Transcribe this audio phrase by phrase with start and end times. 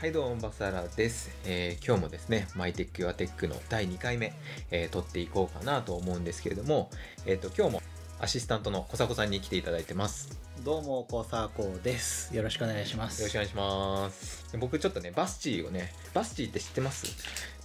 [0.00, 4.32] はいどうもバサラです、えー今日もですねマイテックユアテックの第2回目、
[4.70, 6.88] えー撮っていこうかなと思うんですけれども、
[7.26, 7.82] えー、と今日も
[8.20, 10.38] アシスタントの小迫さんに来ていただいてます。
[10.64, 12.32] どうも、コサコです。
[12.32, 13.22] よろしくお願いします。
[13.22, 14.56] よろしくお願いします。
[14.56, 17.04] 僕ちょっとねバスチーをねバスチーって知ってます？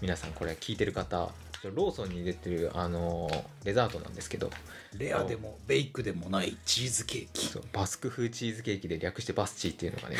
[0.02, 1.30] 皆さんこれ聞いてる方。
[1.64, 4.50] ローソンに出てるあのーデザートなんですけど。
[4.98, 7.46] レアでもベイクでもないチーズケーキ。
[7.46, 10.18] そうバスク風チーズケーキで略してバスチーっていうのがね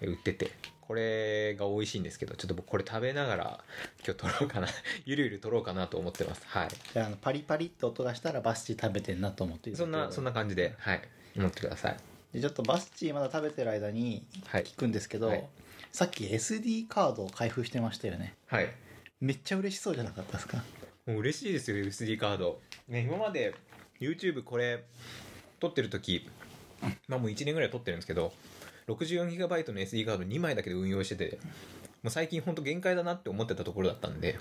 [0.00, 0.50] 売ってて
[0.82, 3.64] これが美味しいんですけどちょっと僕これ食べながら
[4.04, 4.68] 今日撮ろうかな。
[5.06, 6.42] ゆるゆる撮ろうかなと思ってます。
[6.46, 6.68] はい。
[6.92, 11.02] じゃあパリパリって音がしたらバスチー食べてんなと思ってそんなそんな感じではい。
[11.36, 11.96] 思ってください。
[12.34, 14.64] でちょっとバスチーまだ食べてる間にはい。
[14.64, 15.44] 聞くんですけど、はい。
[15.92, 18.34] さっき SD カードを開封してましたよね。
[18.46, 18.68] はい。
[19.20, 20.64] めっちゃ嬉しそうじゃなかったですか？
[21.06, 22.60] もう嬉しいですよ SD カード。
[22.88, 23.54] ね今まで
[24.00, 24.82] YouTube これ
[25.60, 26.28] 撮ってる時
[27.06, 28.32] まあもう1年ぐらい撮ってるんですけど
[28.88, 31.38] 64GB の SD カード2枚だけで運用してて
[32.02, 34.38] もう最近本当限界だなって思ってたところだったんで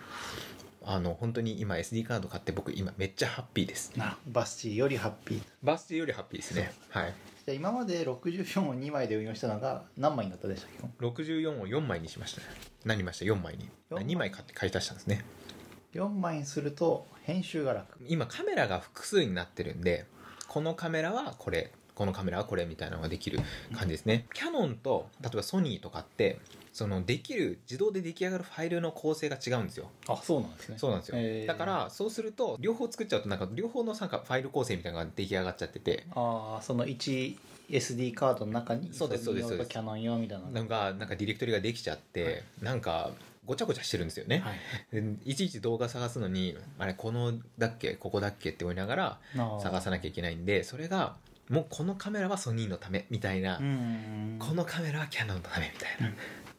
[0.84, 3.94] あの本当に今 SD カード買って僕今めっちゃハッピーです。
[3.96, 5.42] なバスチーよりハッピー。
[5.62, 6.74] バースデーよりハッピーですね。
[6.90, 7.14] はい。
[7.46, 12.48] じゃあ今まで64を2枚で運用したのが何枚になったでしたっけ？64を4枚にしましたね。
[12.84, 13.70] なりました？4枚に。
[13.92, 15.24] 4枚？2枚買って買い足したんですね
[15.94, 18.00] ?4 枚にすると編集が楽。
[18.08, 20.08] 今カメラが複数になってるんで
[20.48, 23.40] このカメラはこれこのカメラはこれみたいなのができる
[23.76, 24.26] 感じですね。
[24.34, 26.40] キャノンと例えばソニーとかって
[26.74, 29.92] そのできる自動で出来上がるファイルの構成が違うんですよ。
[30.08, 30.80] あ、そうなんですね。
[30.80, 31.46] そうなんですよ、へー。
[31.46, 36.08] だからそうすると両方作っちゃうとなんか両方のなんかファイル構成みたいなのが出来上がっちゃってて。
[36.16, 43.12] ああその 1SD カードの中にそうですそうですキャノン用みたいなのなんかなんかディレクトリができちゃって、なんか
[43.46, 49.20] ごちゃごちゃしてるんですよね、はいでいちいち動画探すのにあれこのだっけここだっけって思いながら
[49.62, 51.16] 探さなきゃいけないんでそれが
[51.52, 55.90] もうこのカメラはソニーのためみたいな、うんこのカメラはキャノンのためみたい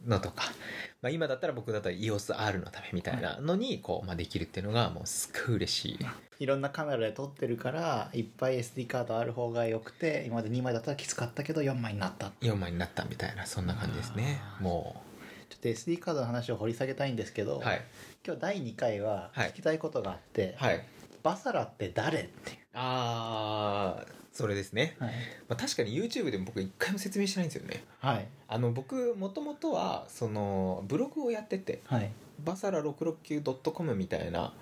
[0.07, 0.45] なのとか、
[1.01, 5.99] まあ、今だったら僕だったら EOSR のためみたいなのにこう、まあ、できるっていうのがもうすっごい嬉しい。
[6.39, 12.33] いろんなカメラで撮ってるからいっぱい SD カードある方が良くて今まで2枚だったらきつかったけど4枚になった。
[12.41, 14.43] 4枚になったみたいなそんな感じですね。
[14.61, 15.03] も
[15.49, 17.83] ちょっと SD カードの話を掘り下げたいんですけど、うはい。
[18.25, 19.51] 今日第2回ははい。
[19.51, 20.85] 聞きたいことがあって、はい。
[21.23, 25.11] バサラって誰っていう、ああそれですね、はい。
[25.49, 27.85] まあ、確かに YouTube でも僕一回も説明してないんですよね。
[28.01, 28.27] はい。
[28.49, 32.11] あの僕もともとはそのブログをやっててはい。
[32.43, 34.53] バサラ 669.com みたいな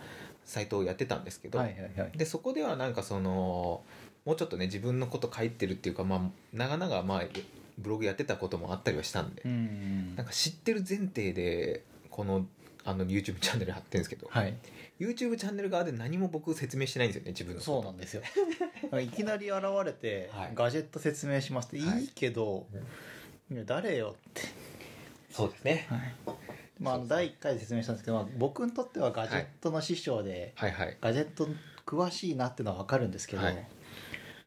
[0.44, 2.12] サイトをやってたんですけど、はいはいはい。
[2.16, 3.82] でそこではなんかその
[4.24, 6.20] もうちょっとね自分のこと書いてるっていうかまあ
[6.52, 7.22] 長々まあ
[7.78, 10.16] ブログやってたこともあったりはしたんで、うん。
[10.16, 12.44] なんか知ってる前提でこの
[12.84, 14.54] あの YouTube チャンネル貼ってるんですけど、はい。
[14.98, 18.22] YouTube チャンネル側で何も僕説明してないんですよね自分のそうなんですよ。
[19.00, 20.52] いきなり現れて、はい。
[20.54, 22.04] ガジェット説明しますっていはい。
[22.04, 22.66] いけど、
[23.50, 24.42] いや誰よって。
[25.30, 25.86] そうですね。
[25.88, 26.00] はい。
[26.78, 30.72] まあ、第1回で説明したんですけど、まあ、僕にとってはガジェットの師匠で、はい。
[30.72, 31.48] はいガジェット
[31.86, 33.68] 詳しいなっていうのは分かるんですけど、はい。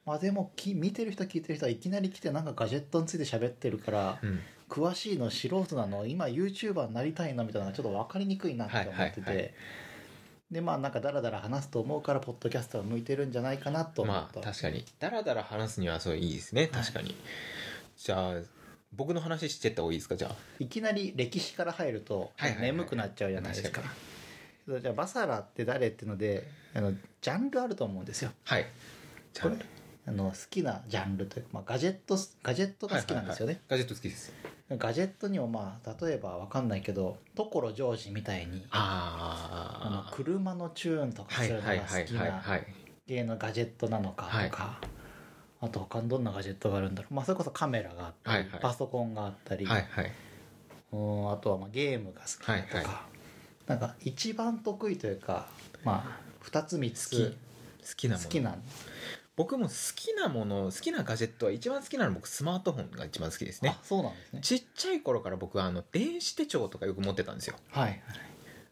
[0.05, 4.39] まあでもき見てる人聞いてる人はいきなり来てなんかガジェットについて喋ってるから、うん
[4.73, 6.07] 詳しいの素人なの？
[6.07, 9.53] 今 YouTuber になりたいのみたいなのがちょっと分かりにくいなって思ってて、はいはいはい。
[10.49, 14.83] でまあなんかダラダラ話すと思うからポッドキャストが向いてるんじゃないかなと思っまた、あ確かに。
[14.97, 16.67] ダラダラ話すにはそういいですね。
[16.67, 17.15] 確かに、
[17.97, 18.33] じゃあ
[18.95, 20.15] 僕の話してった方がいいですか？
[20.15, 20.35] じゃあ。
[20.57, 23.81] いきなり歴史から入るとはいはいはい眠くなっちゃうじゃないですか,、
[24.79, 28.31] じゃあバサラって誰っていうのであのジャンルあると思うんですよ。
[28.45, 28.65] はい。
[29.33, 29.57] じゃこれ
[30.05, 34.33] あの好きなジャンルというか、まあ、ガジェットガジェットが好きなんですよね、ガジェット好きです
[34.77, 42.67] ガジェットにもまあ例えばわかんないけど所ジョージみたいにああの車のチューンとかはいそういうのが好きなはいはい
[43.07, 44.79] 系のガジェットなのかとか、
[45.59, 49.71] あと他にどんなガジェットがあるんだろう、まあ、それこそカメラがあったり、パソコンがあったり、うん
[51.29, 53.07] あとはまあゲームが好きとか、
[53.67, 55.47] なんか一番得意というか
[55.83, 57.37] まあ2つ3好つき。
[57.83, 58.55] 好きな好きな
[59.35, 63.69] 僕も好きなもの好きなガジェットは一番好きなのは僕スマートフォンが一番好きですね。
[63.69, 64.41] あそうなんですね。
[64.41, 67.55] ちっちゃい頃から僕はあの電子手帳とかよく持ってたんですよ。
[67.71, 68.01] はい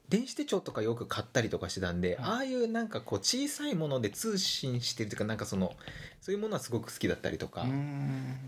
[0.10, 2.26] 電子手帳とかよく買ったりとかしてたんで、はい。
[2.26, 5.74] ああいうなんかこう小さいもので通信してるというかなんかその
[6.20, 7.66] そういうものはすごく好きだったりとか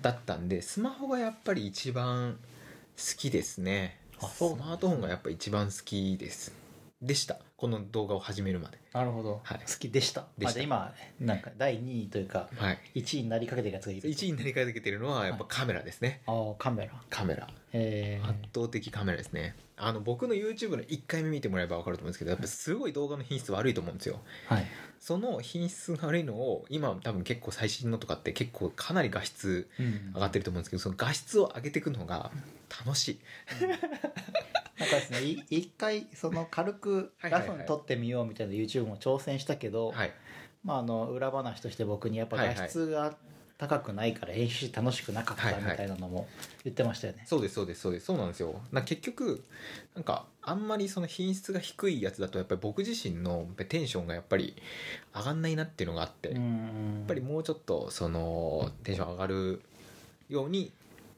[0.01, 2.37] だったんでスマホがやっぱり一番
[2.97, 3.97] 好きですね。
[4.21, 4.55] あそうね。
[4.57, 6.53] スマートフォンがやっぱ一番好きです。
[7.01, 8.77] でしたこの動画を始めるまで。
[8.91, 9.59] なるほど、はい。
[9.59, 10.25] 好きでした。
[10.37, 10.61] でした。
[10.61, 12.79] 今なんか第2位というかはい。
[12.95, 16.91] 1位になりかけてるやつがいる1位になりかけてるのはやっぱカメラですね、ああカメラ。
[17.09, 17.47] カメラ。
[17.71, 19.55] え圧倒的カメラですね。
[19.77, 24.19] あの僕の YouTube の1回目見てもらえば分かると思うんですけどやっぱすごい動画の品質悪いと思うんですよ。
[24.49, 24.65] ー、はい、
[24.99, 30.11] その品質が悪いのを今多分結構最新のとかって結構かなり画質うん。
[30.15, 32.29] 上がってると思うんですけどその画質を上げていくのが
[32.85, 33.19] 楽しい
[34.79, 37.57] なんかですねい一回その軽くラはいはいはい。
[37.57, 40.11] フに撮ってみようみたいな YouTube も挑戦したけど、はい。
[40.63, 43.15] まあ、あの裏話として僕にやっぱ画質が
[43.57, 46.27] 高くないから編集楽しくなかったみたいなのも
[46.63, 48.05] 言ってましたよね、そうですそうですそうです。
[48.07, 48.59] そうなんですよ。
[48.71, 49.43] な結局
[49.93, 54.55] なんかあんまりその品質が低いやつだとやっぱり僕自身のテンションがやっぱり
[55.15, 59.61] 上がんないなっていうのがあって、うやっんぱりもうちょっとそのテンション上がる
[60.29, 60.71] ように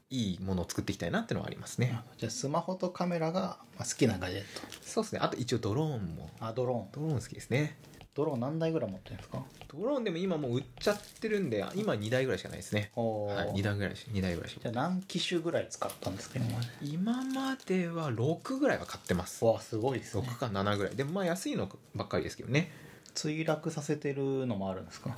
[0.10, 4.44] いいものを作っていきたいなっていうのはありますね、じゃあスマホとカメラがまあ好きなガジェッ
[4.82, 5.20] そうですね。
[5.22, 6.30] あと一応ドローンも。
[6.40, 6.88] トあドローン。
[6.92, 7.78] ドローン好きですね。
[8.14, 9.44] ドローン何台ぐらい持ってるんですか？
[9.68, 12.92] ドローンでも今もう売っちゃってるんで今2台ぐらいしかないですね。
[12.96, 14.62] はい、2台ぐらいし2台ぐらいしか。
[14.62, 16.68] じゃあ何機種ぐらい使ったんですか今まで？
[16.82, 19.44] 今までは6ぐらいは買ってます。
[19.44, 20.26] わあすごいですね。
[20.30, 20.96] 6か7ぐらい。
[20.96, 22.72] でもまあ安いのばっかりですけどね
[23.16, 25.16] 墜落させてるのもあるんですか？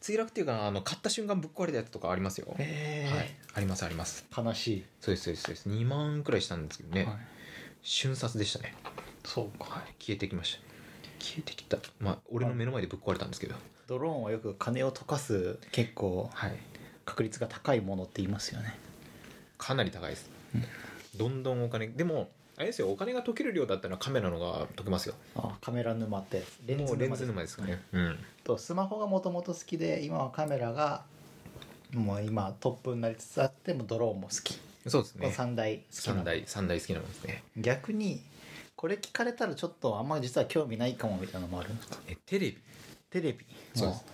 [0.00, 3.34] 墜落っていうかあの買った瞬間ぶっ壊れたやつとかありますよ、へはい。
[3.54, 4.24] ありますあります。
[4.30, 5.68] え悲しい、そうですそうですそうです。
[5.68, 7.16] 2万くらいしたんですけどね、はい、
[7.82, 8.74] 瞬殺でしたね。
[9.24, 9.64] そうか。
[9.64, 9.94] はい。
[9.98, 10.60] 消えてきました。
[11.18, 11.78] 消えてきた。
[11.98, 13.54] まあ俺の目の前でぶっ壊れたんですけど。
[13.86, 16.56] ドローンはよく金を溶かす結構はい。
[17.04, 18.78] 確率が高いものって言いますよね。
[19.58, 20.30] かなり高いです。
[20.54, 20.64] うん。
[21.18, 21.88] どんどんお金。
[21.88, 25.14] でもあれですよお金が溶ける量だったらカメラのが溶けますよ。
[25.34, 26.42] あカメラ沼って。
[26.66, 27.80] レンズもうレンズ沼ですかね。
[27.90, 28.18] うん。
[28.44, 31.02] とスマホがもともと好きで今はカメラが
[31.94, 35.28] もう今トップになりつつあってもドローンも好き、そうですね。
[35.34, 37.42] 3台好きな3台三台好きなもんですね。
[37.56, 38.22] 逆に
[38.76, 41.96] これ聞かれたらちょっとあんま実は興味ないかもみたいなのもあるんですか？
[42.08, 42.58] えテレビ。
[43.08, 43.38] テレビ。
[43.74, 44.04] そうです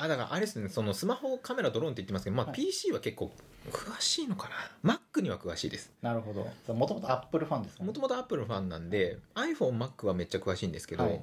[0.00, 2.54] あだからあれですねそのスマホカメラドローンって言ってますけど、まあはい。
[2.54, 3.32] PC は結構
[3.72, 4.48] 詳しいのか
[4.84, 4.94] な。
[4.94, 5.92] Mac には詳しいです。
[6.00, 6.74] なるほど。
[6.74, 11.20] もともとアップルファンですもんもともと Apple のファンなんで iPhoneMac はめっちゃ詳しいんですけど、はい。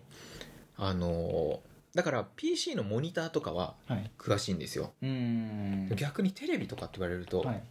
[0.77, 1.61] あの
[1.93, 4.11] だから PC のモニターとかははい。
[4.17, 4.93] 詳しいんですよ。
[5.01, 5.95] うーん。
[5.95, 7.63] 逆にテレビとかって言われると、はい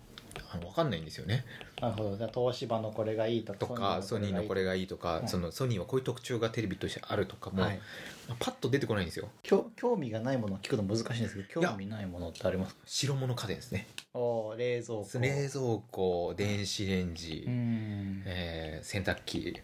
[0.51, 1.45] あの分かんないんですよね。
[1.81, 2.17] なるほど。
[2.17, 5.29] じゃあ東芝のこれがいいとかとかソニーのこれがいいとか、はい。
[5.29, 7.81] そのソニーはこういう特徴がテレビとしてあるとかも、はい。
[8.29, 9.29] まあパッと出てこないんですよ。
[9.43, 12.75] 興興味がないものを聞くの難しいんですけど興味ないものってあります？
[12.75, 13.87] か白物家電ですね。
[14.15, 15.19] おー冷蔵庫。
[15.19, 18.23] 冷蔵庫電子レンジ、うーん。
[18.27, 19.61] えー洗濯機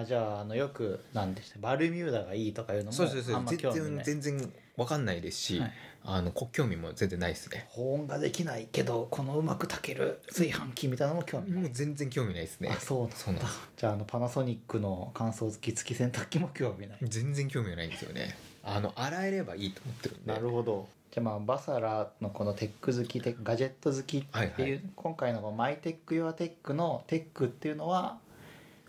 [0.00, 5.72] あじゃああのよくなんでしたバルミューダがいいとかいうのもそうそうそうあんま全然興味ない全然分かんないですし、はい。
[6.06, 7.66] あのこ興味も全然ないですね。
[7.70, 11.62] 保温ができないけどこのうまく炊ける炊飯器みたいなのも興味ない。
[11.62, 12.70] もう全然興味ないですね。
[12.70, 13.46] あそうなんだ。
[13.76, 16.98] じゃああのパナソニックの乾燥機付き洗濯機も興味ない。
[17.02, 18.36] 全然興味がないんですよね。
[18.64, 20.32] あの洗えればいいと思ってるんで。
[20.32, 20.88] なるほど。
[21.12, 24.80] じゃあまあバサラのこのテック好きテガジェット好きっていう、はいはい。
[24.96, 28.18] 今回のこのマイテック・ヨアテックのテックっていうのは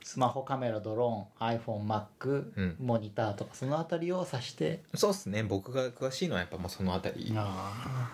[0.06, 2.76] スマホカメラドローン iPhoneMac、うん。
[2.80, 4.84] モニターとかそのあたりを指して。
[4.94, 5.42] そうっすね。
[5.42, 7.32] 僕が詳しいのはやっぱもうそのあたり。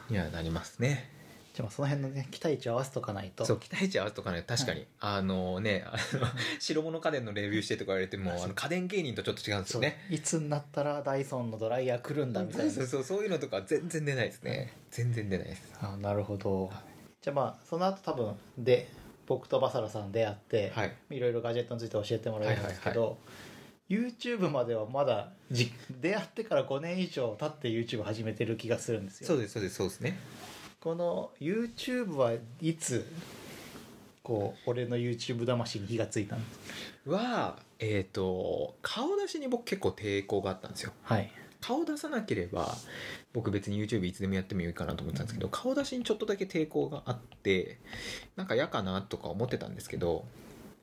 [0.10, 1.10] にはなりますね。
[1.54, 3.46] じゃあまあその辺のね期待値を合わせとかないと。
[3.46, 6.26] そう期待値合わせとかね確かに、あのねあの
[6.62, 10.08] 白物家電のレビューしてとか言われてもあの家電芸人とちょっと違うんですよね。
[10.10, 12.72] いつになったらダイソンのドライヤー来るんだみたいな。
[12.72, 13.18] そうそうそう。
[13.18, 14.74] そういうのとか全然出ないですね。
[14.92, 15.64] 全然出ないです。
[15.82, 16.72] あなるほど。
[17.22, 18.88] じゃあまあその後多分で
[19.32, 20.94] 僕とバサラさん出会って、はい。
[21.10, 23.18] いろいろガジェットについて教えてもらえるんですけど、
[23.90, 29.28] YouTube まではまだじ出会ってから5年以上経って YouTube 始めてる気がするんですよ。
[29.28, 30.20] そうですそうですそうですね。
[30.82, 33.08] この YouTube はいつ
[34.22, 36.46] こう俺の YouTube 魂に火がついたんで
[37.04, 40.92] すはえっ、と顔出しに僕結構抵抗があったんですよ。
[41.04, 42.76] はい顔出さなければ
[43.34, 47.80] 僕別に YouTube いつでもやってもいいかなと思ってたんですけど、顔出しにちょっとだけ抵抗があって
[48.36, 50.26] なんか嫌かなとか思ってたんですけど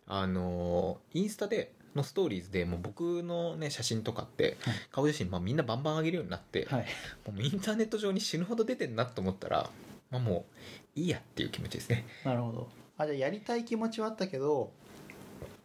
[0.06, 4.74] あのインスタでのストーリーズでもう僕のね写真とかってはい。
[4.92, 6.86] 顔写真まあみんなバンバン上げるようになって、はい。
[7.26, 9.70] もうインターネット上に死ぬほど出てんなと思ったら、
[10.10, 10.46] まあ、も
[10.96, 12.06] ういいやっていう気持ちですね。
[12.24, 12.68] なるほど。
[12.96, 14.72] あじゃあやりたい気持ちはあったけど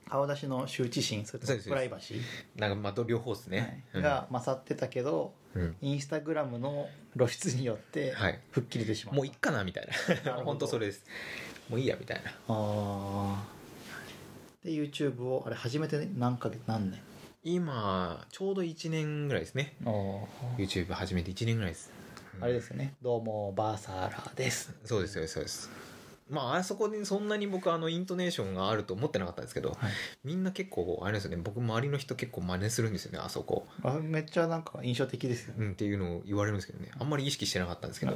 [0.09, 2.21] 顔出しの羞恥心それとプライバシ
[2.55, 4.03] なんかまあ両方ですー、ね、はい。
[4.03, 5.61] が勝ってたけどうん。
[5.61, 8.39] うんインスタグラムの露出によってはい。
[8.51, 9.87] 吹っ切れてしまう、もういっかなみたい
[10.25, 10.33] な。
[10.43, 11.05] 本当それです。
[11.69, 12.31] もういいやみたいな。
[12.31, 13.43] ああ
[14.63, 16.99] で YouTube をあれ始めて何ヶ月何年？
[17.43, 19.75] 今ちょうど1年ぐらいですね。
[20.57, 21.91] YouTube 始めて1年ぐらいです、
[22.37, 22.43] うん。
[22.43, 24.73] あれですよね「どうもバーサーラーです。
[24.85, 25.69] そうですそうですそうです」
[26.29, 29.77] まああそこにそんなに僕あのイントネーションがあると思ってなかったんですけどはい。
[30.23, 35.65] みんな結構あれですよね僕周りの人結構真似するんですよねあそこ、あめっちゃなんか印象的ですよね。
[35.65, 36.89] うん、っていうのを言われるんですけどね。
[36.99, 38.13] あんまり意識してなかったんですけど、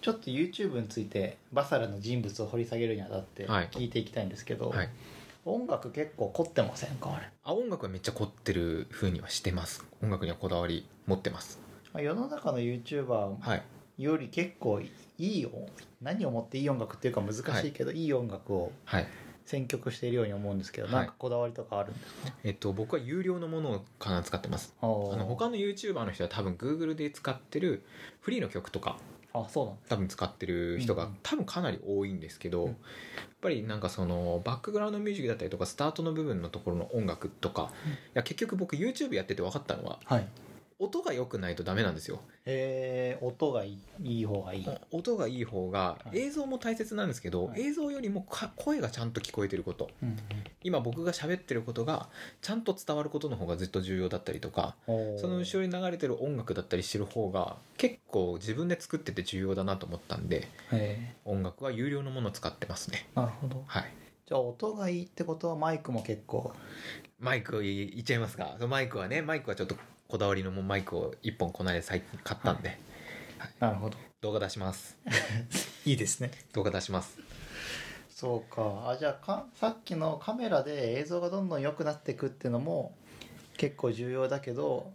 [0.00, 3.68] ちょっと YouTube についてバサラの人物を掘り下げるにあたってはい。
[3.68, 4.88] 聞いていきたいんですけど、はい。
[5.44, 7.14] 音楽結構凝ってませんか？
[7.14, 9.84] あれあ音楽はめっちゃ凝ってる風にはしてます。
[10.02, 11.60] 音楽にはこだわり持ってます。
[11.92, 13.62] まあ世の中の YouTuber はい。
[14.02, 14.80] より結構
[15.18, 15.50] いいよ
[16.02, 19.06] 何をもっていい音楽っていうか難しいけど、い、い音楽をはい。
[19.46, 20.96] 選曲しているように思うんですけど、はい。
[20.96, 22.32] なんかこだわりとかあるんですか？
[22.42, 24.74] えっと僕は有料のものをかな使ってます。
[24.80, 27.84] ああの他の YouTuber の人は多分 Google で使ってる
[28.20, 28.98] フリーの曲とか
[29.32, 31.16] あそうなんだ多分使ってる人がうん。
[31.22, 32.68] 多分かなり多いんですけど、うん。
[32.70, 32.76] やっ
[33.40, 37.92] ぱりなんかそのバックグラウンドミュージックだったりとかスタートの部分のところの音楽とか、うん。
[37.92, 40.28] いや結局僕 YouTube やってて分かったのははい
[40.78, 42.20] 音が良くないとダメなんですよ。
[42.44, 44.68] えー、音がいいいい方がいい。
[44.90, 46.18] 音がいい方がはい。
[46.18, 47.62] 映像も大切なんですけど、はい。
[47.62, 49.90] 映像よりもか声がちゃんと聞こえてること。
[50.02, 50.16] うん
[50.62, 52.08] 今僕が喋ってることが
[52.42, 63.06] ちゃんと伝わることの方がずっと重要だったりとかうんその後ろに流れてる音楽だったりしてる方が結構自分で作ってて重要だなと思ったんでえ音楽は有料のものを使ってますね。
[63.14, 63.62] ー、なるほど。
[63.66, 63.94] はい。
[64.26, 66.52] じゃあ音がいいってことはマイクも結構。
[67.20, 68.56] マイクいいっちゃいますか。
[68.68, 69.76] マイクはねマイクはちょっと
[70.08, 72.78] こだわりのもうマイクを1本この間最近買ったんで、
[73.58, 73.96] なるほど。
[74.20, 74.96] 動画出します。
[75.84, 76.30] いいですね。
[76.52, 77.18] 動画出します。
[78.08, 78.90] そうか。
[78.90, 82.94] あじゃあかさっきのカメラで映像がどんどん良くなっていくっていうのも
[83.56, 84.90] 結構重要だけど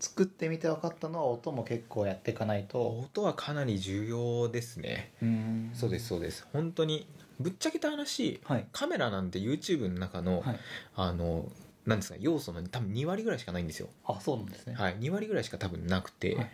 [0.00, 2.98] 作ってみて分かったのは音も結構やっていかないと。
[2.98, 5.12] 音はかなり重要ですね。
[5.22, 5.70] うん。
[5.74, 6.46] そうですそうです。
[6.52, 7.06] 本当に
[7.38, 8.66] ぶっちゃけた話はい。
[8.72, 10.58] カメラなんて YouTube の中の、はい。
[10.96, 11.50] あの
[11.88, 13.88] なんですか要素の多分2割ぐらいしかないんですよ。
[14.04, 14.74] あそうなんですね。
[14.74, 14.96] はい。
[14.96, 16.50] 2割ぐらいしか多分なくて、はい。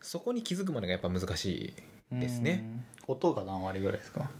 [0.00, 1.74] そこに気づくまでがやっぱ難し
[2.12, 2.64] いですね。
[3.08, 3.14] うん。
[3.14, 4.30] 音が何割ぐらいですか？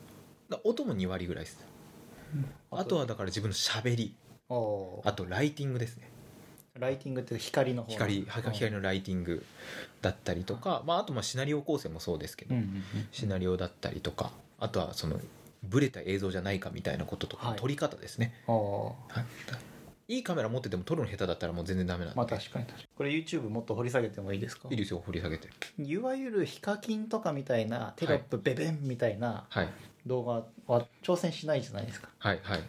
[0.48, 1.58] だ音も2割ぐらいです。
[2.70, 4.14] あとはだから自分のしゃべり
[4.48, 6.08] あとライティングですね。
[6.78, 9.44] ライティングって光の方光光のライティング
[10.00, 12.82] だったりとか、まあ、あとまあシナリオ構成もそうですけど、うんうんうん。
[13.10, 14.30] シナリオだったりとか
[14.60, 15.18] あとはその
[15.64, 17.58] ブレた映像じゃないかみたいなこととか、はい。
[17.58, 18.54] 撮り方ですね、あー。
[18.54, 19.24] はい、
[20.08, 22.88] いいカメラ持ってても撮るの下手だったらもう全然ダメなんで、まあ確かに確かに。
[22.96, 24.68] これ YouTube もっと掘り下げてもいいですか？
[24.70, 25.48] いいですよ掘り下げて。
[25.78, 29.68] いわゆるヒカキンとかみたいなテロップベベンみたいなはい。
[30.06, 32.08] 動画は挑戦しないじゃないですか。
[32.18, 32.60] はいはい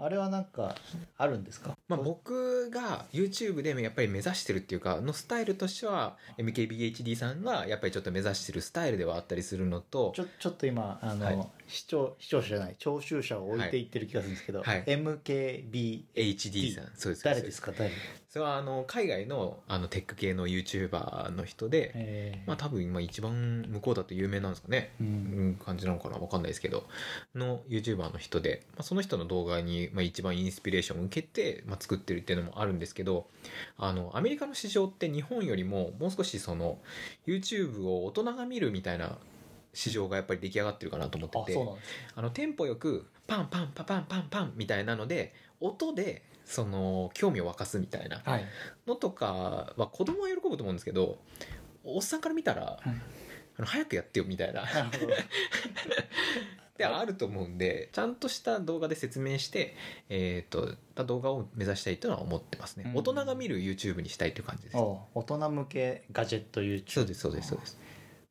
[0.00, 0.76] あれはなんか
[1.16, 1.76] あるんですか？
[1.88, 11.46] まあ、僕が YouTube でやっぱり目指してるっていうかのスタイルとしては MKBHD さんがやっぱりちょっと目指してるスタイルではあったりするのとちょちょっと今あの、はい。
[11.66, 14.84] 視聴視聴者じゃない聴衆者を置いていってる気がするんですけど、はい。
[14.84, 16.84] MKB HD さん。
[16.94, 17.24] そうです。
[17.24, 17.72] 誰ですか？
[17.76, 17.90] 誰？
[18.28, 22.46] それはあの海外のあのテック系の YouTuber の人で、えー。
[22.46, 26.84] まあ多分今一番向こうだと有名なんですかね、ううんん、感じなのかなわかんないですけど。
[27.34, 33.28] の YouTuber の人で、まあ、その人の動画に、まあ、一番インスピレーションを受けて、まあ、作ってるっていうのもあるんですけど
[33.76, 36.78] あのアメリカの市場って日本よりももう少しその
[37.26, 39.18] YouTube を大人が見るみたいな
[39.72, 41.58] 市場がやっぱり出来上がってるかなと思ってて。
[42.14, 48.44] あのテンポよくパンパンパパンパンパンみたいなので音でその興味を沸かすみたいなはい、
[48.86, 51.18] のとかは子供は喜ぶと思うんですけど
[51.84, 52.80] おっさんから見たらはい、
[53.58, 54.64] あの早くやってよみたいな。
[56.78, 59.74] であると思うんでちゃんとした動画で説明して
[60.08, 62.96] えっ、とた動画を目指したいというのは思ってますね、うん。
[62.98, 64.76] 大人が見る YouTube にしたいという感じです。
[64.76, 67.78] お大人向けガジェット YouTube そうですそうですそうです。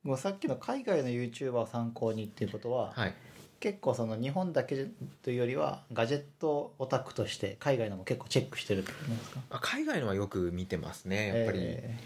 [0.04, 3.14] もうさっきの海外の YouTuber を参考にっていうことは、はい
[3.60, 4.88] 結構その日本だけ
[5.24, 9.40] というよりはガジェットオタクとして海外のも結構チェックしてるってことですか？
[9.50, 11.98] あ海外のはよく見てますねやっぱり、え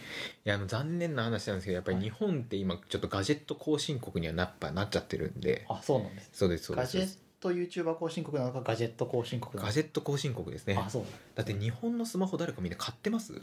[0.45, 5.65] いやあの残念な話なんですけどやっぱり日本って今ちょっとガジェット後進国にはなっぱなっちゃってるんで。
[5.69, 6.97] ーあそうなんですそうですそうです。
[6.97, 9.67] ガジェット YouTuber 更新国なのかガジェット更新国なのか？
[9.67, 10.77] ガジェット後進国ですね。
[10.79, 11.03] あそう
[11.35, 13.33] だって日本のスマホ誰かみんな買ってます？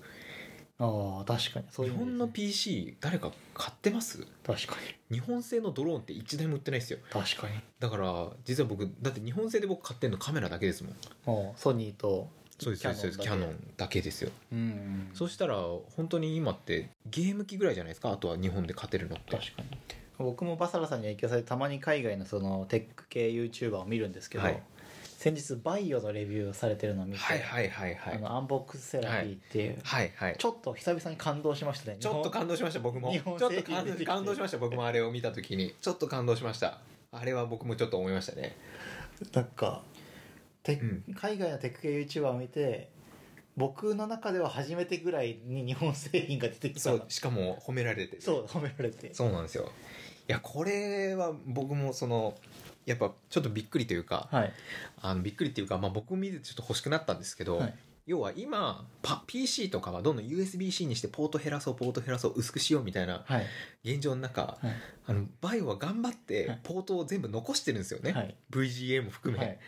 [0.81, 1.67] ああ確かに。
[1.71, 4.27] そういう意味ですね日本の PC 誰か買ってます？
[4.47, 4.77] 確か
[5.11, 5.17] に。
[5.17, 6.99] 日本製のドローンって一台も売ってないですよ。
[7.11, 7.55] 確かに。
[7.81, 10.95] だから実は僕だって日本製で僕買ってんのカメラだけですもん。
[11.25, 12.29] もうソニーと
[12.61, 13.19] そうですそうですそうです。
[13.21, 14.01] キャノンだけ。
[14.01, 14.31] ですよ。
[14.53, 15.11] うん。
[15.15, 18.13] そしたら本当に今ってゲーム機ぐらいじゃないですか？
[18.13, 19.37] あとは日本で勝てるのって。
[19.37, 19.69] 確かに。
[20.19, 24.63] 僕もバサラさんに影響されてたまに海外のそのテック系 YouTuber を見るんですけど、はい
[25.19, 28.15] 先日 VAIO のレビューをされてるのを見て、はいはいはいはい。
[28.15, 30.37] あの Unbox Therapy っていう、はいはい。
[30.39, 31.97] ちょっと久々に感動しましたね。
[31.99, 33.11] ちょっと感動しました僕も。
[33.11, 35.75] 日本ちょっと感動しました僕もあれを見た時に。
[35.83, 36.79] ちょっと感動しました。
[37.11, 38.55] あれは僕もちょっと思いましたね。
[39.33, 39.83] なんか
[40.63, 41.15] テうん。
[41.17, 42.89] 海外のテック系 YouTuber を見て
[43.57, 46.81] 僕の中では初めてぐらいに日本製品が出てきた。
[46.81, 48.21] そうしかも褒められて。
[48.21, 49.13] そう褒められて。
[49.13, 49.69] そうなんですよ。
[50.29, 52.37] いやこれは僕もその
[52.89, 54.53] やっぱちょっとびっくりというか、はい。
[55.01, 57.75] あのびっくりっていうか、まあ、僕見てちょっと欲しくなったんですけど、はい。
[58.07, 63.47] 要は今パ PC とかはどんどん USB-C にしてポート減らそうポート減らそう薄くしようみたいなはい。
[63.85, 64.67] 現状の中はい
[65.09, 66.61] あのバイオは頑張ってはい。
[66.63, 68.35] ポートを全部残してるんですよね、はい。
[68.51, 69.59] VGA も含め、はい。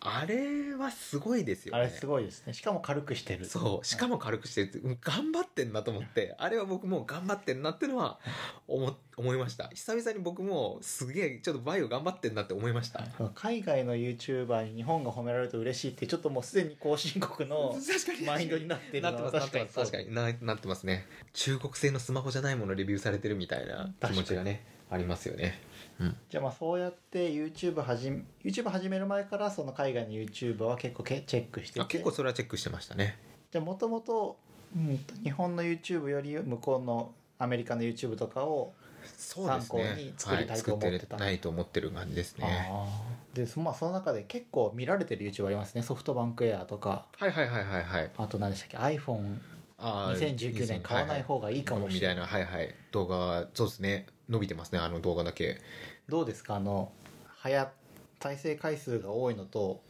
[0.00, 1.80] あれはすごいですよね。
[1.80, 2.52] あれすごいですね。
[2.52, 3.44] しかも軽くしてる。
[3.44, 3.86] そう。
[3.86, 8.18] しかも軽くしてるってうん頑張ってんなと思ってあれは僕もう頑張ってんなってのは
[8.66, 9.68] 思思いました。
[9.68, 13.08] 久々に僕もすげえちょっとバイオ頑張ってんなって思いました、はい。
[13.36, 18.26] 海外の YouTuber に日本が褒められると嬉しいってちょっともうすでに後進国の 確かに。
[18.26, 20.12] マインドになってるなってますなってます確かに。
[20.12, 21.06] なってますね。
[21.34, 25.60] 中国製のスマホじゃないものレビューされてるみたいな気持ちがねありますよね。
[26.00, 26.16] うん。
[26.30, 31.80] じゃあまあそうやって YouTube 始め YouTube 始める前からその海外の YouTuber は結構けチェックしてて。
[31.80, 33.18] あ結構それはチェックしてましたね。
[33.50, 34.36] じゃあもともと
[35.22, 38.72] 日本の YouTube より向こうのアメリカの YouTube とかを
[39.16, 40.90] 参考に作りたいと思ってた。
[40.90, 42.78] はい、作ないと思ってる感じですね。
[43.34, 45.82] でそまあその中で結構見られてる YouTube ありますね。
[45.82, 47.06] ソフトバンクエアとか。
[47.16, 48.10] はいはいはいはいはい。
[48.16, 49.38] あと何でしたっけ？iPhone
[49.78, 52.16] あー2019年買わない方がいいかもしれない。
[52.24, 52.74] みたいなはいはい。
[52.92, 54.06] 動画そうですね。
[54.28, 55.58] 伸びてますねあの動画だけ。
[56.08, 56.56] どうですか？
[56.56, 56.92] あの
[57.26, 57.70] はや
[58.20, 59.80] 再生回数が多いのと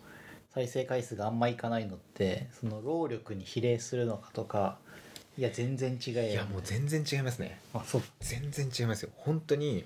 [0.54, 4.78] 再生回数があんまいかないのってその労力に比例するのかとか
[5.38, 7.58] いや全然違えよいやもう全然違いますね。
[7.72, 8.02] あそう。
[8.20, 9.10] 全然違いますよ。
[9.16, 9.84] 本当に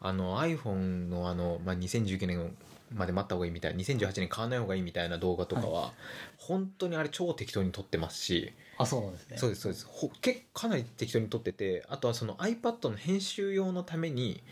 [0.00, 0.74] あの iPhone
[1.08, 2.56] のあの、まあ、2019年
[2.94, 5.92] まで待った方がいいみたいな2018年買わない方がいいみたいな動画とかは、
[6.38, 8.52] 本当にあれ超適当に撮ってますし。
[8.76, 9.36] あそうなんですね。
[9.36, 9.86] そうですそうです。
[9.86, 14.42] ほ結かなり適当に撮っててあとはその iPad の編集用のために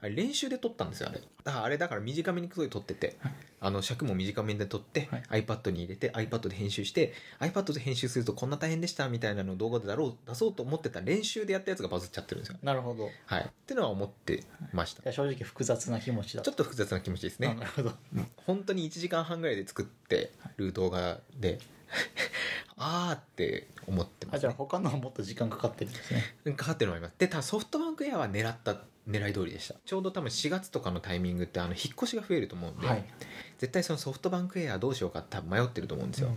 [0.00, 1.20] あれ練習で撮ったんですよあれ。
[1.42, 3.32] だからあれだから短めにすごい撮っててはい。
[3.60, 12.58] あの尺も短めで撮って、は iPad に入れて iPad で編集して iPad で編集するとこんな大変でしたみたいなのを動画でだろう出そうと思ってた練習でやったやつがバズっちゃってるんですよ。
[12.62, 13.10] なるほど。
[13.26, 13.42] はい。
[13.42, 14.44] ってのは思って。
[14.72, 17.48] ましたじゃあ正直複雑な気持ちだちょっと複雑な気持ちですね。
[17.48, 17.92] あなるほど。
[18.46, 21.58] 本当に1時間半ぐらいで作ってる動画で
[22.76, 26.54] あーって思ってます、ね、あじゃあ他のはもっと時間かかってるんですね。
[26.54, 27.18] かかってるのもあります。
[27.18, 28.76] でただソフトバンクエアは狙った
[29.08, 29.74] 狙い通りでした。
[29.84, 33.04] ちょうど多分4月とかのタイミングってあの引っ越しが増えると思うんで、はい。
[33.58, 36.28] 絶対そのソフトバンクエアどうしようかって多分迷ってると思うんですよ、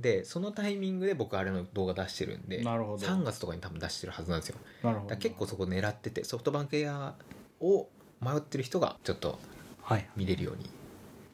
[0.00, 3.06] でそのタイミングで僕あれの動画出してるんでなるほど。
[3.06, 4.56] 3月とかに多分出してるはずなんですよ。
[4.82, 5.16] なるほど。
[5.16, 7.14] 結構そこ狙っててソフトバンクエア
[7.60, 7.88] を
[8.20, 9.38] 迷ってる人がちょっと
[9.82, 10.08] はい。
[10.16, 10.68] 見れるように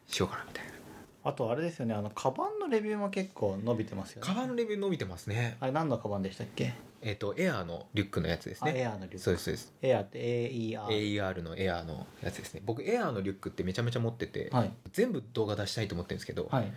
[0.06, 0.70] しようかなみたいな。
[1.22, 4.26] あとあれですよねあのカバンのレビューも結構伸びてますよね。
[4.26, 5.56] カバンのレビュー伸びてますね。
[5.60, 9.18] あれ何のカバンでしたっけ、えっ、とエアーのリュックのやつですあエねアーのリュック。
[9.18, 9.72] そうですそうです。
[9.82, 10.18] エアーって
[10.50, 12.62] AER AER のエアーのやつですね。
[12.64, 14.72] 僕エアーのリュックってめちゃめちゃ持ってて、はい。
[14.92, 16.72] 全部動画出したいと思ってるんですけど、はい。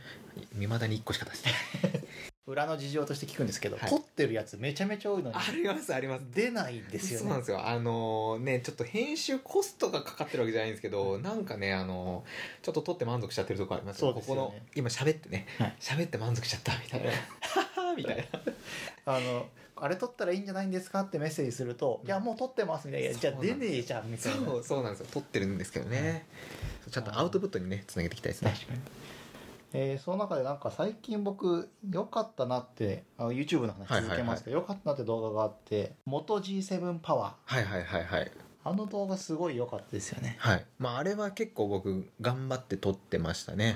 [0.53, 1.49] 未だに1個しか出して
[1.87, 2.03] ない。
[2.45, 3.89] 裏の事情として聞くんですけど、はい。
[3.89, 5.35] 撮ってるやつめちゃめちゃ多いのに。
[5.35, 6.23] ありますあります。
[6.33, 7.23] 出ないんですよね。
[7.23, 7.67] そうなんですよ。
[7.67, 12.25] あのねちょっと編集コストがかかってるわけじゃないんですけどなんかねあの
[12.61, 14.41] ちょっと撮って満足しちゃってるとこありますそうですよね。
[14.41, 15.47] ここの今喋ってね。
[15.57, 15.75] はい。
[15.79, 16.73] 喋って満足しちゃった。
[16.77, 17.11] みたいな。
[17.11, 18.23] は はみたいな。
[19.05, 24.45] あのあれ撮ったらいいんじゃないんですかってメッセージすると「いやもう撮ってます」みたいな「いやじゃあ出ねえじゃん」みたいな。
[24.45, 25.07] そうそうなんですよ。
[25.11, 26.25] 撮ってるんですけどね、
[26.89, 28.51] ちゃんとアウトプットにねつなげていきたいですね。
[28.51, 28.79] 確かに。
[29.75, 38.25] えーその中でなんか最近僕良かったなってあの YouTube の話続けますけど良、かったなって動画があって「元 G7 パワはいはいはいはい。
[38.25, 38.31] ー」
[38.65, 40.65] あの動画すごい良かったですよね、はい。
[40.79, 43.75] まああれは結構僕頑張って撮ってましたね、はい。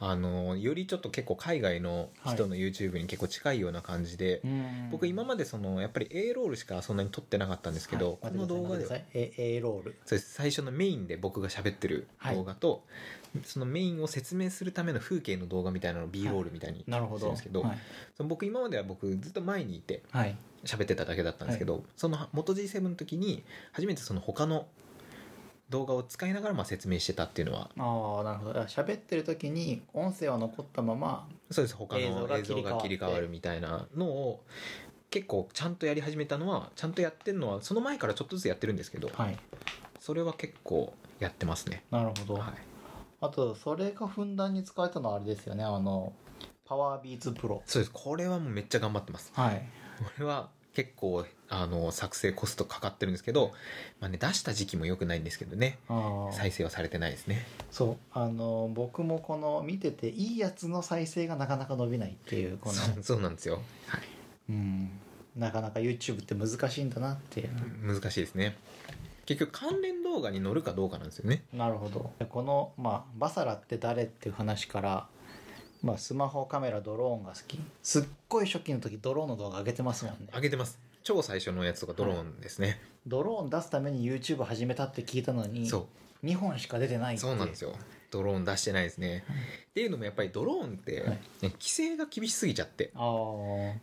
[0.00, 4.88] あのよりちょっと結構海外の人の YouTube に結構近いような感じで、うん。
[4.90, 8.32] 僕今までそのやっぱり A ロールしかそんなに撮ってなかったんですけど、はい。
[8.32, 9.96] この動画では A, A ロール。
[10.04, 12.84] そうです最初のメインで僕が喋ってる動画と、
[13.44, 17.26] そのメインを説明するための風景の動画みたいなのを B ロールみたいにしてなるほど。
[17.26, 17.78] るんですけど、はい、
[18.16, 24.66] その僕今までは僕ずっと前にいてはい、喋ってただけだったんですけど、その元 G7 の時に初めてその他の
[25.68, 28.60] 動画を使いながらまあ説明してたっていうのはああなるほど。
[28.62, 31.76] 喋ってる時に音声は残ったままそうです。
[31.76, 34.44] 他の映像が映像が切り替わるみたいなのを
[35.10, 39.36] 結構ちゃんとやり始めたのはちゃんとやってるのはその前からちょっとずつやってるんですけど、はい。
[40.00, 41.82] それは結構やってますね。
[41.90, 42.67] なるほど、はい
[43.20, 45.64] あとそれがふんだんに使われたのはあれですよね。
[45.64, 46.12] あの
[46.64, 47.90] パワービーツプロそうです。
[47.92, 49.32] これはもうめっちゃ頑張ってます。
[49.34, 49.62] はい。
[49.98, 53.52] これは結構あの作成コストかかってるんですけど、
[54.00, 55.78] まあね、出した時期も良くないんですけどね。
[56.32, 57.44] 再生はされてないですね。
[57.70, 57.96] そう。
[58.12, 62.74] あの僕もこの見てていいやつの再生がなかなか伸びないっていうこの。
[62.74, 64.02] そうそうなんですよ、はい、
[64.50, 64.90] うん。
[65.36, 67.50] なかなか YouTube って難しいんだなっていう、
[67.82, 68.56] 難しいですね。
[69.24, 71.44] 結局関連動画に乗るかどうかなんですよね。
[71.52, 72.10] なるほど。
[72.26, 75.08] この、まあ、バサラって誰っていう話から
[75.82, 77.60] まあスマホカメラドローンが好き。
[77.82, 80.26] すっごい初期の時ドローンの動画上げてますもんね。
[80.34, 80.78] 上げてます。
[81.04, 85.88] 超最初のやつとかドローンですね、ドローン出すために YouTube 始めたって聞いたのにそ
[86.22, 86.26] う。
[86.26, 87.22] 2本しか出てないって。
[87.22, 87.72] そうなんですよ。
[88.10, 89.24] ドローン出してないですね、
[89.70, 91.10] っていうのもやっぱりドローンって、はい。
[91.10, 92.90] ね規制が厳しすぎちゃって。
[92.94, 93.04] ああ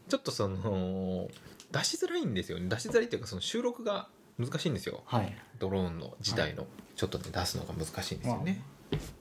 [0.09, 1.29] ちょっとその
[1.71, 2.67] 出しづらいんですよね。
[2.67, 5.01] 出しづらいっていうかその収録が難しいんですよ。
[5.05, 8.61] はい、ドローンの自体の、ちょっとね出すのが難しいんですよね、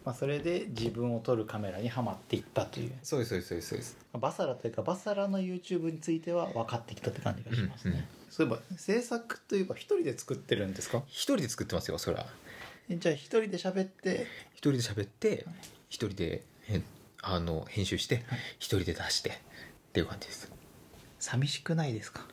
[0.04, 2.92] まあ、それで自分を撮るカメラにはまっていったという。
[3.02, 3.68] そうですそうですそうです。
[3.68, 8.04] そうですバサラというかバサラの YouTube については分かってきたって感じがしますね、うんうん。
[8.30, 11.02] そういえば制作というか一人で作ってるんですか？
[11.06, 12.26] 一人で作ってますよそれは
[12.88, 14.26] えじゃあ一人で喋って。
[14.54, 15.46] 一人で喋って
[15.88, 16.82] 一人でえ
[17.22, 18.24] あの編集して
[18.58, 19.32] 一人で出してっ
[19.92, 20.52] ていう感じです。
[21.18, 22.26] 寂しくないですか？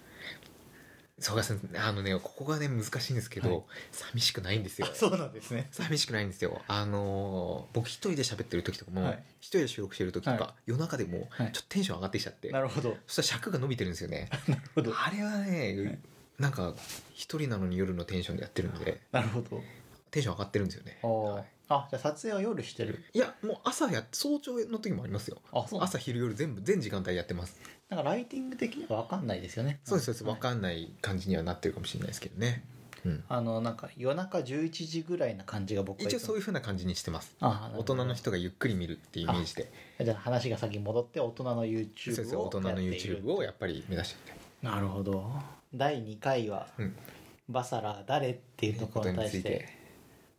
[1.22, 1.44] そうか
[1.88, 3.64] あのねここがね難しいんですけど、はい。
[3.92, 4.88] 寂しくないんですよ。
[4.92, 5.68] あ そうなんですね。
[5.72, 6.62] 寂しくないんですよ。
[6.68, 9.24] あのー僕一人で喋ってる時とかも、はい。
[9.40, 12.98] 一人で収録してる時とか、は夜中でもちょはいっとテンション上がってきちゃって、なるほど。
[13.08, 14.30] そしたら尺が伸びてるんですよね。
[14.48, 14.94] なるほど。
[14.98, 16.02] あれはね、
[16.40, 16.76] なんか
[17.14, 19.62] 一人なのに夜のテンションでやってるんでなるほど。
[20.10, 21.10] テンション上がってるんですよね、あー。
[21.10, 21.46] はい。
[21.70, 23.02] あじゃあ撮影は夜してる？
[23.14, 25.42] いやもう朝や早朝の時もありますよ。
[25.54, 29.82] あそうなん朝昼夜全部全時間帯やってますなんかライティング的には分かんないですよね。
[29.84, 32.64] そうですそうですはい分かんない感じにはなってるかもしれないですけどね、
[33.04, 37.36] うん、あのなんか夜中11時ぐらいな感じが僕は一応そういううふうな感じにしてます。
[37.42, 39.72] あ大人の人がゆっくり見るっていうイメージで。
[40.00, 45.30] じゃあ話が先に戻って大人のそう YouTube ですを大人の YouTube をやっぱり目指してなるほど。
[45.74, 46.96] 第2回はうん
[47.50, 49.68] 「バサラ誰?」っていうところに対して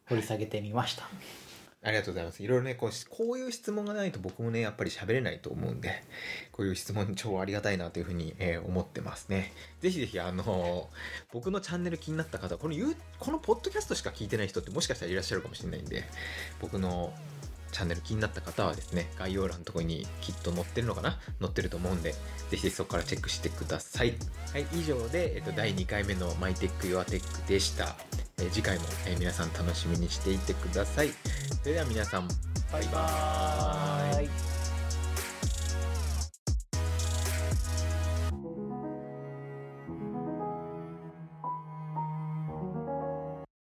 [0.07, 1.05] 掘り下げてみました
[1.85, 2.42] ありがとうございます。
[2.42, 6.05] いろいろねこうこういう質問がないと僕もねやっぱり喋れないと思うんで
[6.53, 9.53] こういう質問超ありがたいなというふうに、えー思ってますね。
[9.81, 10.88] ぜひぜひあの
[11.33, 16.05] 僕のチャンネル気になった方このゆこのポッドキャストしか聞いてない人ってもしかしたらいらっしゃるかもしれないんで
[16.61, 17.12] 僕の
[17.73, 21.19] チャンネル気になった方はですね概要欄のところにきっと載ってるのかな？
[21.41, 22.15] 載ってると思うんで
[22.51, 24.15] ぜひそこからチェックしてください。
[24.53, 27.97] はい以上で、えっと、第2回目の「マイテック・ヨアテック」でした、
[28.39, 31.11] えー次回も、えー皆さん楽しみにしていてください。
[31.63, 32.29] それでは皆さん
[32.71, 34.27] バイバーイ。
[34.27, 34.52] イ